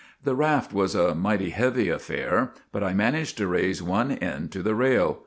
[0.23, 4.51] The raft was a mighty heavy affair, but I man aged to raise one end
[4.53, 5.19] to the rail.